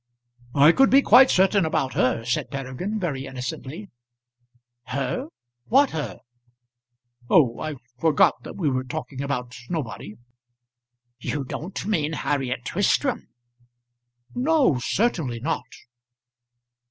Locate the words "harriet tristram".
12.13-13.27